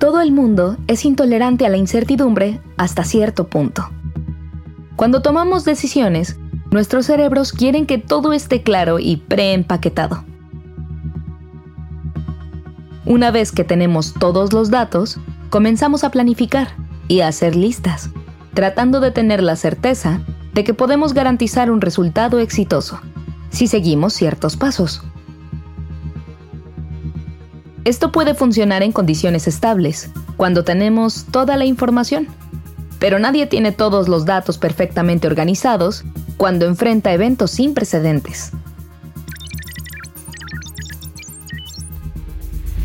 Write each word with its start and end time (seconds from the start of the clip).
Todo 0.00 0.22
el 0.22 0.32
mundo 0.32 0.78
es 0.86 1.04
intolerante 1.04 1.66
a 1.66 1.68
la 1.68 1.76
incertidumbre 1.76 2.58
hasta 2.78 3.04
cierto 3.04 3.48
punto. 3.48 3.90
Cuando 4.96 5.20
tomamos 5.20 5.66
decisiones, 5.66 6.38
nuestros 6.70 7.04
cerebros 7.04 7.52
quieren 7.52 7.84
que 7.84 7.98
todo 7.98 8.32
esté 8.32 8.62
claro 8.62 8.98
y 8.98 9.18
preempaquetado. 9.18 10.24
Una 13.04 13.30
vez 13.30 13.52
que 13.52 13.62
tenemos 13.62 14.14
todos 14.14 14.54
los 14.54 14.70
datos, 14.70 15.20
comenzamos 15.50 16.02
a 16.02 16.10
planificar 16.10 16.68
y 17.06 17.20
a 17.20 17.28
hacer 17.28 17.54
listas, 17.54 18.08
tratando 18.54 19.00
de 19.00 19.10
tener 19.10 19.42
la 19.42 19.56
certeza 19.56 20.22
de 20.54 20.64
que 20.64 20.72
podemos 20.72 21.12
garantizar 21.12 21.70
un 21.70 21.82
resultado 21.82 22.38
exitoso 22.38 23.02
si 23.50 23.66
seguimos 23.66 24.14
ciertos 24.14 24.56
pasos. 24.56 25.02
Esto 27.84 28.12
puede 28.12 28.34
funcionar 28.34 28.82
en 28.82 28.92
condiciones 28.92 29.48
estables, 29.48 30.10
cuando 30.36 30.64
tenemos 30.64 31.24
toda 31.30 31.56
la 31.56 31.64
información, 31.64 32.28
pero 32.98 33.18
nadie 33.18 33.46
tiene 33.46 33.72
todos 33.72 34.06
los 34.06 34.26
datos 34.26 34.58
perfectamente 34.58 35.26
organizados 35.26 36.04
cuando 36.36 36.66
enfrenta 36.66 37.12
eventos 37.12 37.50
sin 37.52 37.72
precedentes. 37.72 38.52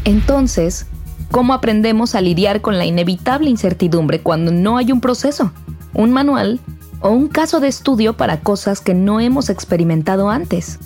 Entonces, 0.05 0.85
¿cómo 1.29 1.53
aprendemos 1.53 2.15
a 2.15 2.21
lidiar 2.21 2.61
con 2.61 2.77
la 2.77 2.85
inevitable 2.85 3.49
incertidumbre 3.49 4.21
cuando 4.21 4.51
no 4.51 4.77
hay 4.77 4.93
un 4.93 5.01
proceso, 5.01 5.51
un 5.93 6.13
manual 6.13 6.61
o 7.01 7.09
un 7.09 7.27
caso 7.27 7.59
de 7.59 7.67
estudio 7.67 8.15
para 8.15 8.39
cosas 8.39 8.79
que 8.79 8.93
no 8.93 9.19
hemos 9.19 9.49
experimentado 9.49 10.29
antes? 10.29 10.79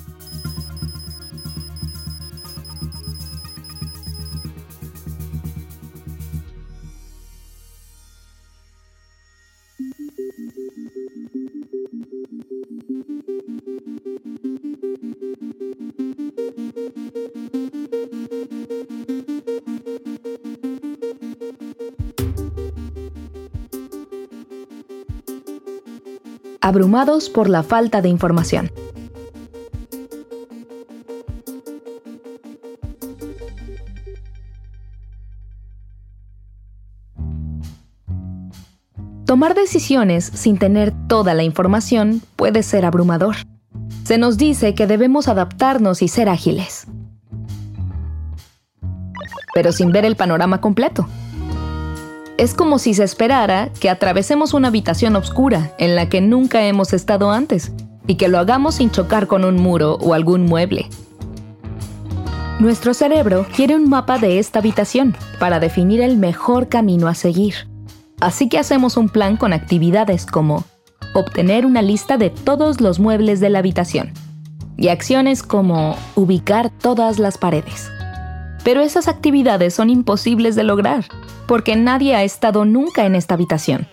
Abrumados 26.61 27.29
por 27.29 27.49
la 27.49 27.63
falta 27.63 28.01
de 28.01 28.09
información. 28.09 28.71
Tomar 39.25 39.53
decisiones 39.53 40.25
sin 40.25 40.57
tener 40.57 40.91
toda 41.07 41.35
la 41.35 41.43
información 41.43 42.21
puede 42.35 42.63
ser 42.63 42.83
abrumador. 42.83 43.35
Se 44.03 44.17
nos 44.17 44.37
dice 44.37 44.73
que 44.73 44.87
debemos 44.87 45.27
adaptarnos 45.27 46.01
y 46.01 46.07
ser 46.07 46.29
ágiles, 46.29 46.87
pero 49.53 49.71
sin 49.71 49.91
ver 49.91 50.05
el 50.05 50.15
panorama 50.15 50.61
completo 50.61 51.07
es 52.39 52.53
como 52.53 52.79
si 52.79 52.93
se 52.93 53.03
esperara 53.03 53.69
que 53.81 53.89
atravesemos 53.89 54.53
una 54.53 54.69
habitación 54.69 55.17
oscura 55.17 55.73
en 55.77 55.97
la 55.97 56.07
que 56.07 56.21
nunca 56.21 56.65
hemos 56.65 56.93
estado 56.93 57.31
antes 57.31 57.73
y 58.07 58.15
que 58.15 58.29
lo 58.29 58.39
hagamos 58.39 58.75
sin 58.75 58.91
chocar 58.91 59.27
con 59.27 59.43
un 59.43 59.57
muro 59.57 59.95
o 59.95 60.13
algún 60.13 60.45
mueble. 60.45 60.87
Nuestro 62.59 62.93
cerebro 62.93 63.45
quiere 63.53 63.75
un 63.75 63.89
mapa 63.89 64.19
de 64.19 64.39
esta 64.39 64.59
habitación 64.59 65.17
para 65.37 65.59
definir 65.59 65.99
el 65.99 66.15
mejor 66.15 66.69
camino 66.69 67.09
a 67.09 67.13
seguir. 67.13 67.55
Así 68.21 68.47
que 68.47 68.57
hacemos 68.57 68.95
un 68.95 69.09
plan 69.09 69.35
con 69.35 69.51
actividades 69.51 70.25
como 70.25 70.63
obtener 71.13 71.65
una 71.65 71.81
lista 71.81 72.17
de 72.17 72.29
todos 72.29 72.79
los 72.79 72.99
muebles 72.99 73.41
de 73.41 73.49
la 73.49 73.59
habitación 73.59 74.13
y 74.77 74.87
acciones 74.87 75.43
como 75.43 75.97
ubicar 76.15 76.69
todas 76.69 77.19
las 77.19 77.37
paredes. 77.37 77.91
Pero 78.63 78.81
esas 78.81 79.07
actividades 79.07 79.73
son 79.73 79.89
imposibles 79.89 80.55
de 80.55 80.63
lograr 80.63 81.05
porque 81.47 81.75
nadie 81.75 82.15
ha 82.15 82.23
estado 82.23 82.63
nunca 82.63 83.05
en 83.05 83.15
esta 83.15 83.33
habitación. 83.33 83.87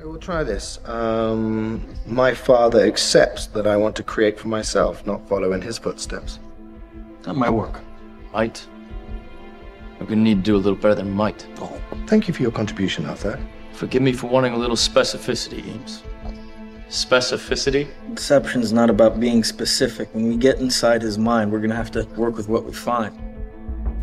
I 0.00 0.06
will 0.06 0.18
try 0.18 0.42
this. 0.44 0.80
Um, 0.86 1.80
my 2.06 2.34
father 2.34 2.86
accepts 2.86 3.46
that 3.48 3.66
I 3.66 3.76
want 3.76 3.96
to 3.96 4.02
create 4.02 4.38
for 4.38 4.48
myself, 4.48 5.04
not 5.06 5.20
follow 5.28 5.52
in 5.52 5.60
his 5.60 5.78
footsteps. 5.78 6.38
Not 7.26 7.36
my 7.36 7.50
work. 7.50 7.80
Might. 8.32 8.66
I'm 10.00 10.06
gonna 10.06 10.22
need 10.22 10.44
to 10.44 10.52
do 10.52 10.56
a 10.56 10.62
little 10.62 10.74
better 10.74 10.94
than 10.94 11.10
might. 11.10 11.46
Oh, 11.60 11.78
thank 12.06 12.26
you 12.26 12.34
for 12.34 12.42
your 12.42 12.52
contribution, 12.52 13.06
Arthur. 13.06 13.38
Forgive 13.72 14.02
me 14.02 14.12
for 14.12 14.28
wanting 14.28 14.54
a 14.54 14.58
little 14.58 14.76
specificity, 14.76 15.66
Eames. 15.66 16.02
Specificity? 16.88 17.88
is 18.56 18.72
not 18.72 18.90
about 18.90 19.18
being 19.18 19.42
specific. 19.42 20.08
When 20.14 20.28
we 20.28 20.36
get 20.36 20.60
inside 20.60 21.02
his 21.02 21.18
mind, 21.18 21.50
we're 21.50 21.60
gonna 21.60 21.74
have 21.74 21.90
to 21.92 22.06
work 22.16 22.36
with 22.36 22.48
what 22.48 22.64
we 22.64 22.72
find. 22.72 23.12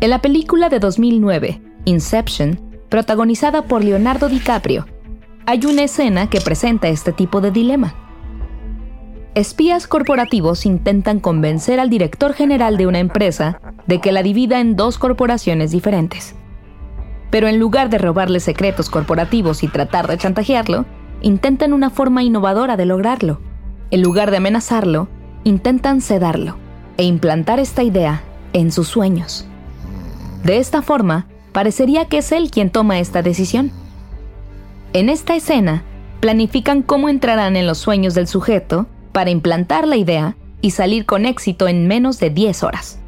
En 0.00 0.10
la 0.10 0.20
película 0.20 0.68
de 0.68 0.80
2009, 0.80 1.60
Inception, 1.84 2.58
protagonizada 2.88 3.62
por 3.62 3.84
Leonardo 3.84 4.28
DiCaprio, 4.28 4.86
hay 5.46 5.64
una 5.66 5.84
escena 5.84 6.28
que 6.28 6.40
presenta 6.40 6.88
este 6.88 7.12
tipo 7.12 7.40
de 7.40 7.50
dilema. 7.50 7.94
Espías 9.34 9.86
corporativos 9.86 10.66
intentan 10.66 11.18
convencer 11.18 11.80
al 11.80 11.88
director 11.88 12.34
general 12.34 12.76
de 12.76 12.86
una 12.86 12.98
empresa 12.98 13.60
de 13.86 14.00
que 14.00 14.12
la 14.12 14.22
divida 14.22 14.60
en 14.60 14.76
dos 14.76 14.98
corporaciones 14.98 15.70
diferentes. 15.70 16.34
Pero 17.30 17.48
en 17.48 17.58
lugar 17.58 17.88
de 17.88 17.98
robarle 17.98 18.40
secretos 18.40 18.90
corporativos 18.90 19.62
y 19.62 19.68
tratar 19.68 20.06
de 20.06 20.18
chantajearlo, 20.18 20.84
intentan 21.22 21.72
una 21.72 21.90
forma 21.90 22.22
innovadora 22.22 22.76
de 22.76 22.86
lograrlo. 22.86 23.40
En 23.90 24.02
lugar 24.02 24.30
de 24.30 24.38
amenazarlo, 24.38 25.08
intentan 25.44 26.00
sedarlo 26.00 26.56
e 26.96 27.04
implantar 27.04 27.60
esta 27.60 27.82
idea 27.82 28.22
en 28.52 28.72
sus 28.72 28.88
sueños. 28.88 29.46
De 30.44 30.58
esta 30.58 30.82
forma, 30.82 31.26
parecería 31.52 32.06
que 32.06 32.18
es 32.18 32.32
él 32.32 32.50
quien 32.50 32.70
toma 32.70 32.98
esta 32.98 33.22
decisión. 33.22 33.70
En 34.92 35.08
esta 35.08 35.34
escena, 35.34 35.84
planifican 36.20 36.82
cómo 36.82 37.08
entrarán 37.08 37.56
en 37.56 37.66
los 37.66 37.78
sueños 37.78 38.14
del 38.14 38.26
sujeto 38.26 38.86
para 39.12 39.30
implantar 39.30 39.86
la 39.86 39.96
idea 39.96 40.36
y 40.60 40.70
salir 40.70 41.06
con 41.06 41.26
éxito 41.26 41.68
en 41.68 41.86
menos 41.86 42.18
de 42.18 42.30
10 42.30 42.62
horas. 42.62 42.98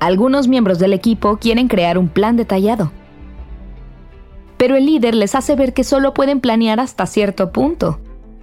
Algunos 0.00 0.48
miembros 0.48 0.78
del 0.78 0.92
equipo 0.92 1.36
quieren 1.36 1.68
crear 1.68 1.98
un 1.98 2.08
plan 2.08 2.36
detallado. 2.36 2.92
Pero 4.62 4.76
el 4.76 4.86
líder 4.86 5.16
les 5.16 5.34
hace 5.34 5.56
ver 5.56 5.74
que 5.74 5.82
solo 5.82 6.14
pueden 6.14 6.38
planear 6.38 6.78
hasta 6.78 7.06
cierto 7.06 7.50
punto, 7.50 7.98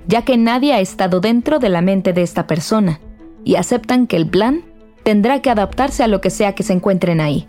ya 0.05 0.25
que 0.25 0.35
nadie 0.35 0.73
ha 0.73 0.81
estado 0.81 1.21
dentro 1.21 1.59
de 1.59 1.69
la 1.69 1.81
mente 1.81 2.11
de 2.11 2.23
esta 2.23 2.45
persona, 2.45 2.99
y 3.45 3.55
aceptan 3.55 4.05
que 4.05 4.17
el 4.17 4.27
plan 4.27 4.65
tendrá 5.03 5.41
que 5.41 5.49
adaptarse 5.49 6.03
a 6.03 6.09
lo 6.09 6.19
que 6.19 6.29
sea 6.29 6.55
que 6.55 6.63
se 6.63 6.73
encuentren 6.73 7.21
ahí. 7.21 7.47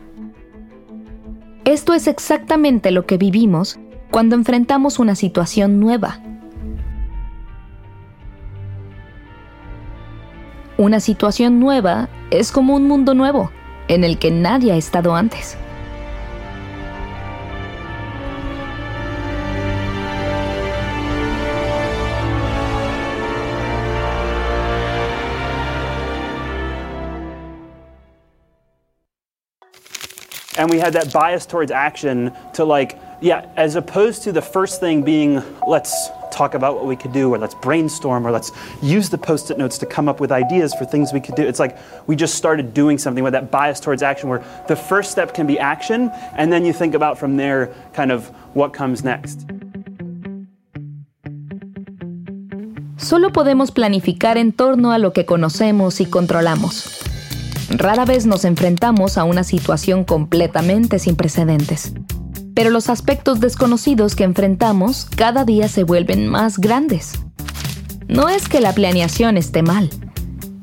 Esto 1.65 1.95
es 1.95 2.07
exactamente 2.07 2.93
lo 2.93 3.07
que 3.07 3.17
vivimos 3.17 3.81
cuando 4.13 4.37
enfrentamos 4.37 5.01
una 5.01 5.17
situación 5.17 5.81
nueva. 5.81 6.21
Una 10.79 11.01
situación 11.01 11.59
nueva 11.59 12.09
es 12.31 12.53
como 12.53 12.77
un 12.77 12.87
mundo 12.87 13.15
nuevo 13.15 13.51
en 13.89 14.05
el 14.05 14.17
que 14.21 14.31
nadie 14.31 14.71
ha 14.71 14.77
estado 14.77 15.17
antes. 15.17 15.57
And 30.61 30.69
we 30.69 30.79
had 30.79 30.93
that 30.93 31.11
bias 31.11 31.47
towards 31.47 31.71
action 31.71 32.31
to 32.53 32.65
like 32.65 32.99
yeah 33.23 33.47
as 33.57 33.77
opposed 33.77 34.23
to 34.23 34.31
the 34.31 34.43
first 34.43 34.79
thing 34.79 35.03
being 35.03 35.43
let's 35.67 36.11
talk 36.31 36.53
about 36.53 36.75
what 36.75 36.85
we 36.85 36.95
could 36.95 37.13
do 37.15 37.33
or 37.33 37.39
let's 37.39 37.55
brainstorm 37.55 38.27
or 38.27 38.31
let's 38.31 38.53
use 38.83 39.09
the 39.09 39.17
post-it 39.17 39.57
notes 39.57 39.79
to 39.79 39.87
come 39.87 40.07
up 40.07 40.21
with 40.21 40.31
ideas 40.31 40.75
for 40.75 40.85
things 40.85 41.15
we 41.15 41.21
could 41.21 41.35
do 41.35 41.43
it's 41.43 41.59
like 41.59 41.79
we 42.07 42.15
just 42.15 42.35
started 42.35 42.75
doing 42.75 42.99
something 42.99 43.25
with 43.25 43.33
that 43.33 43.51
bias 43.51 43.81
towards 43.81 44.03
action 44.03 44.29
where 44.29 44.45
the 44.69 44.77
first 44.77 45.11
step 45.11 45.33
can 45.33 45.47
be 45.47 45.59
action 45.59 46.11
and 46.37 46.53
then 46.53 46.63
you 46.63 46.75
think 46.75 46.95
about 46.95 47.19
from 47.19 47.39
there 47.39 47.75
kind 47.95 48.13
of 48.13 48.29
what 48.55 48.75
comes 48.75 49.03
next 49.03 49.47
Solo 52.99 53.33
podemos 53.33 53.73
planificar 53.73 54.37
en 54.37 54.53
torno 54.53 54.93
a 54.93 54.99
lo 54.99 55.15
que 55.15 55.25
conocemos 55.25 56.03
y 56.03 56.07
controlamos. 56.07 57.10
Rara 57.71 58.05
vez 58.05 58.27
nos 58.27 58.45
enfrentamos 58.45 59.17
a 59.17 59.25
una 59.25 59.45
situación 59.45 60.05
completamente 60.05 60.99
sin 60.99 61.15
precedentes. 61.15 61.93
Pero 62.53 62.71
los 62.71 62.91
aspectos 62.91 63.39
desconocidos 63.39 64.17
que 64.17 64.25
enfrentamos 64.25 65.07
cada 65.17 65.45
día 65.45 65.69
se 65.69 65.85
vuelven 65.85 66.27
más 66.27 66.59
grandes. 66.59 67.13
No 68.09 68.29
es 68.29 68.49
que 68.49 68.61
la 68.61 68.75
planeación 68.75 69.37
esté 69.37 69.63
mal, 69.63 69.89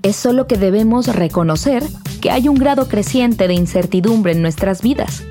es 0.03 0.17
solo 0.17 0.47
que 0.47 0.57
debemos 0.57 1.07
reconocer 1.07 1.83
que 2.21 2.29
hay 2.29 2.49
un 2.49 2.55
grado 2.55 2.89
creciente 2.89 3.47
de 3.47 3.53
incertidumbre 3.53 4.33
en 4.33 4.41
nuestras 4.41 4.81
vidas 4.81 5.23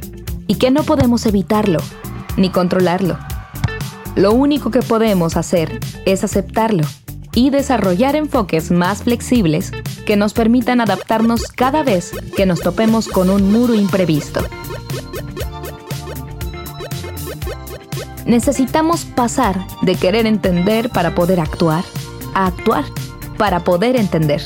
y 0.46 0.54
que 0.54 0.70
no 0.70 0.82
podemos 0.82 1.26
evitarlo 1.26 1.80
ni 2.38 2.48
controlarlo. 2.48 3.18
Lo 4.14 4.32
único 4.32 4.70
que 4.70 4.80
podemos 4.80 5.36
hacer 5.36 5.78
es 6.06 6.24
aceptarlo 6.24 6.84
y 7.34 7.50
desarrollar 7.50 8.16
enfoques 8.16 8.70
más 8.70 9.02
flexibles 9.02 9.72
que 10.06 10.16
nos 10.16 10.32
permitan 10.32 10.80
adaptarnos 10.80 11.48
cada 11.48 11.82
vez 11.82 12.12
que 12.34 12.46
nos 12.46 12.60
topemos 12.60 13.08
con 13.08 13.28
un 13.28 13.52
muro 13.52 13.74
imprevisto. 13.74 14.40
Necesitamos 18.24 19.04
pasar 19.04 19.66
de 19.82 19.94
querer 19.96 20.24
entender 20.24 20.88
para 20.88 21.14
poder 21.14 21.40
actuar 21.40 21.84
a 22.34 22.46
actuar 22.46 22.84
para 23.38 23.60
poder 23.60 23.96
entender. 23.96 24.42